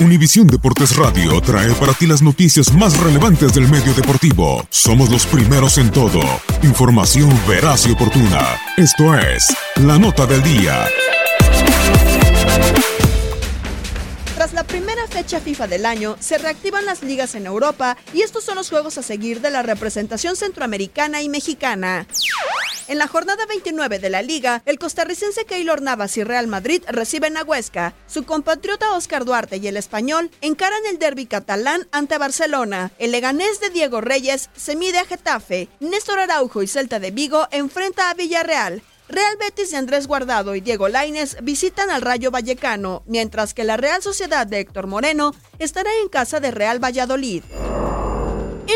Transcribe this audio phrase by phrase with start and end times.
[0.00, 4.64] Univisión Deportes Radio trae para ti las noticias más relevantes del medio deportivo.
[4.70, 6.20] Somos los primeros en todo.
[6.62, 8.60] Información veraz y oportuna.
[8.76, 10.86] Esto es La Nota del Día.
[14.36, 18.44] Tras la primera fecha FIFA del año, se reactivan las ligas en Europa y estos
[18.44, 22.06] son los juegos a seguir de la representación centroamericana y mexicana.
[22.88, 27.36] En la jornada 29 de la liga, el costarricense Keylor Navas y Real Madrid reciben
[27.36, 27.94] a Huesca.
[28.06, 32.90] Su compatriota Oscar Duarte y el español encaran el derby catalán ante Barcelona.
[32.98, 35.68] El leganés de Diego Reyes se mide a Getafe.
[35.80, 38.82] Néstor Araujo y Celta de Vigo enfrenta a Villarreal.
[39.10, 43.76] Real Betis de Andrés Guardado y Diego Laines visitan al Rayo Vallecano, mientras que la
[43.76, 47.42] Real Sociedad de Héctor Moreno estará en casa de Real Valladolid.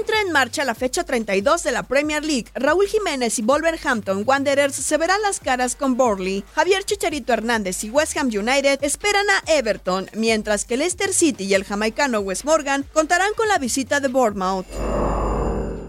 [0.00, 2.46] Entra en marcha la fecha 32 de la Premier League.
[2.54, 6.42] Raúl Jiménez y Wolverhampton Wanderers se verán las caras con Borley.
[6.54, 11.52] Javier Chicharito Hernández y West Ham United esperan a Everton, mientras que Leicester City y
[11.52, 14.64] el jamaicano Wes Morgan contarán con la visita de Bournemouth.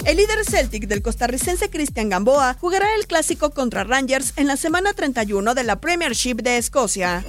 [0.04, 4.92] El líder Celtic del costarricense Cristian Gamboa jugará el clásico contra Rangers en la semana
[4.92, 7.24] 31 de la Premiership de Escocia.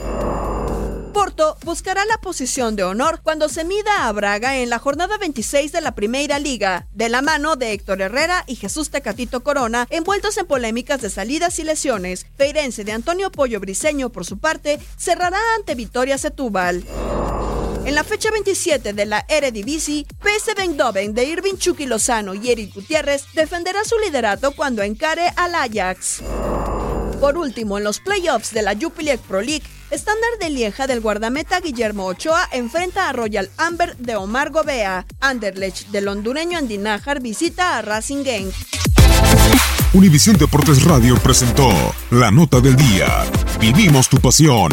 [1.22, 5.70] Porto buscará la posición de honor cuando se mida a Braga en la jornada 26
[5.70, 10.36] de la Primera Liga, de la mano de Héctor Herrera y Jesús Tecatito Corona, envueltos
[10.36, 12.26] en polémicas de salidas y lesiones.
[12.36, 16.82] Feirense de Antonio Pollo Briseño, por su parte, cerrará ante Vitoria Setúbal.
[17.84, 22.74] En la fecha 27 de la Eredivisie, PSV Eindhoven de Irving Chucky Lozano y Eric
[22.74, 26.20] Gutiérrez defenderá su liderato cuando encare al Ajax.
[27.22, 29.62] Por último, en los playoffs de la Jupiler Pro League,
[29.92, 35.06] Estándar de Lieja del guardameta Guillermo Ochoa enfrenta a Royal Amber de Omar Gobea.
[35.20, 38.50] Anderlecht del hondureño Andinajar visita a Racing Gang.
[39.92, 41.70] Univisión Deportes Radio presentó
[42.10, 43.24] La Nota del Día.
[43.60, 44.72] Vivimos tu pasión.